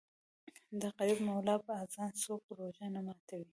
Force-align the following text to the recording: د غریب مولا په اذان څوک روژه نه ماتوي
د 0.81 0.83
غریب 0.95 1.19
مولا 1.27 1.55
په 1.65 1.71
اذان 1.83 2.09
څوک 2.23 2.41
روژه 2.57 2.87
نه 2.95 3.01
ماتوي 3.05 3.47